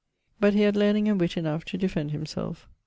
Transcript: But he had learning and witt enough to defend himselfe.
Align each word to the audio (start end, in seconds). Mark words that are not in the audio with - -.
But 0.39 0.55
he 0.55 0.61
had 0.61 0.75
learning 0.75 1.07
and 1.07 1.19
witt 1.21 1.37
enough 1.37 1.63
to 1.65 1.77
defend 1.77 2.09
himselfe. 2.09 2.67